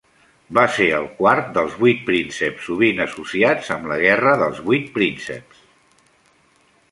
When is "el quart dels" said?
0.99-1.73